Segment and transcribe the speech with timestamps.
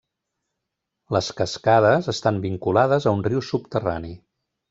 [1.15, 4.13] Les cascades estan vinculades a un riu subterrani.